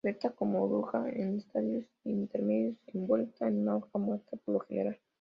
Hiberna 0.03 0.31
como 0.35 0.63
oruga 0.63 1.07
en 1.11 1.37
estadios 1.37 1.85
intermedios, 2.05 2.75
envuelta 2.91 3.47
en 3.47 3.59
una 3.61 3.75
hoja 3.75 3.99
muerta, 3.99 4.35
por 4.43 4.53
lo 4.55 4.59
general. 4.61 4.97